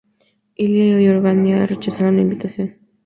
[0.55, 2.75] Illia y Onganía rechazaron la invitación.